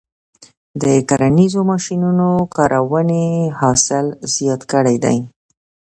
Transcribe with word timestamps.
د 0.81 0.83
کرنیزو 1.09 1.61
ماشینونو 1.71 2.27
کارونې 2.55 3.25
حاصل 3.59 4.05
زیات 4.33 4.61
کړی 4.71 4.95
دی. 5.03 5.17